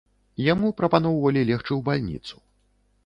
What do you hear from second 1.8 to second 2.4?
бальніцу.